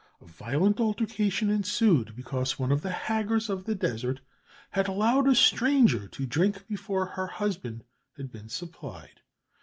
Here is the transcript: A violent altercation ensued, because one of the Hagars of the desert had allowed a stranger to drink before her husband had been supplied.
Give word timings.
A 0.19 0.25
violent 0.25 0.79
altercation 0.79 1.51
ensued, 1.51 2.15
because 2.15 2.57
one 2.57 2.71
of 2.71 2.81
the 2.81 2.89
Hagars 2.89 3.51
of 3.51 3.65
the 3.65 3.75
desert 3.75 4.19
had 4.71 4.87
allowed 4.87 5.27
a 5.27 5.35
stranger 5.35 6.07
to 6.07 6.25
drink 6.25 6.65
before 6.65 7.05
her 7.05 7.27
husband 7.27 7.83
had 8.17 8.31
been 8.31 8.49
supplied. 8.49 9.21